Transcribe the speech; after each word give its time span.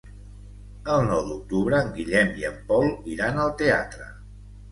El 0.93 1.03
nou 1.09 1.21
d'octubre 1.27 1.81
en 1.85 1.91
Guillem 1.97 2.33
i 2.43 2.47
en 2.51 2.57
Pol 2.71 2.89
iran 3.17 3.39
al 3.43 3.53
teatre. 3.63 4.09